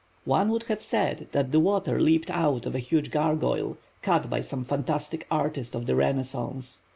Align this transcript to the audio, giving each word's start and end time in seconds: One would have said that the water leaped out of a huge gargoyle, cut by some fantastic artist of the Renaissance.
One 0.25 0.49
would 0.49 0.63
have 0.63 0.81
said 0.81 1.27
that 1.31 1.51
the 1.51 1.59
water 1.59 2.01
leaped 2.01 2.31
out 2.31 2.65
of 2.65 2.73
a 2.73 2.79
huge 2.79 3.11
gargoyle, 3.11 3.77
cut 4.01 4.31
by 4.31 4.41
some 4.41 4.65
fantastic 4.65 5.27
artist 5.29 5.75
of 5.75 5.85
the 5.85 5.93
Renaissance. 5.95 6.81